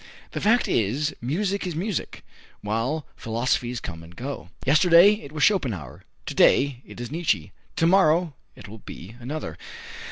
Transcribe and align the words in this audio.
The 0.31 0.41
fact 0.41 0.67
is, 0.67 1.13
music 1.21 1.67
is 1.67 1.75
music, 1.75 2.25
while 2.61 3.05
philosophies 3.15 3.79
come 3.79 4.01
and 4.01 4.15
go. 4.15 4.49
Yesterday 4.65 5.11
it 5.21 5.31
was 5.31 5.43
Schopenhauer; 5.43 6.01
to 6.25 6.33
day 6.33 6.81
it 6.87 6.99
is 6.99 7.11
Nietzsche; 7.11 7.51
to 7.75 7.85
morrow 7.85 8.33
it 8.55 8.67
will 8.67 8.79
be 8.79 9.15
another. 9.19 9.59